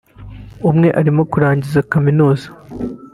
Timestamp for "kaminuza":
1.91-2.47